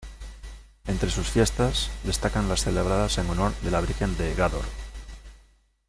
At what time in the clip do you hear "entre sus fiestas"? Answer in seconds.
0.87-1.91